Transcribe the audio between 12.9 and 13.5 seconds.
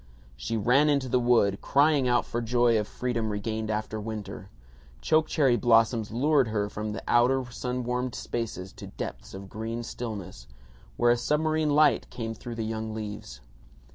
leaves.